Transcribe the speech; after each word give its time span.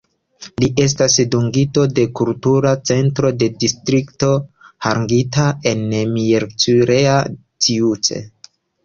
Li 0.61 0.67
estas 0.83 1.15
dungito 1.33 1.83
de 1.99 2.05
Kultura 2.19 2.71
Centro 2.91 3.31
de 3.43 3.49
Distrikto 3.65 4.29
Harghita 4.87 5.45
en 5.73 5.85
Miercurea 6.15 7.19
Ciuc. 7.67 8.11